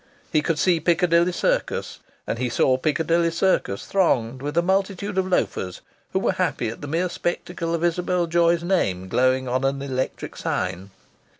He 0.31 0.41
could 0.41 0.57
see 0.57 0.79
Piccadilly 0.79 1.31
Circus, 1.31 1.99
and 2.25 2.39
he 2.39 2.49
saw 2.49 2.75
Piccadilly 2.75 3.29
Circus 3.29 3.85
thronged 3.85 4.41
with 4.41 4.57
a 4.57 4.63
multitude 4.63 5.15
of 5.15 5.27
loafers 5.27 5.81
who 6.11 6.17
were 6.17 6.31
happy 6.31 6.69
in 6.69 6.81
the 6.81 6.87
mere 6.87 7.07
spectacle 7.07 7.75
of 7.75 7.83
Isabel 7.83 8.25
Joy's 8.25 8.63
name 8.63 9.07
glowing 9.09 9.47
on 9.47 9.63
an 9.63 9.79
electric 9.83 10.35
sign. 10.37 10.89